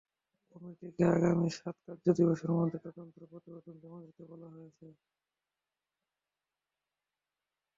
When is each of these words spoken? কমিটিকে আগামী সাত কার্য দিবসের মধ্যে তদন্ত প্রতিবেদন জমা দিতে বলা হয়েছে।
কমিটিকে 0.51 1.03
আগামী 1.15 1.47
সাত 1.57 1.75
কার্য 1.85 2.05
দিবসের 2.17 2.51
মধ্যে 2.57 2.77
তদন্ত 2.85 3.15
প্রতিবেদন 3.31 3.75
জমা 3.81 3.99
দিতে 4.05 4.23
বলা 4.31 4.47
হয়েছে। 4.53 4.87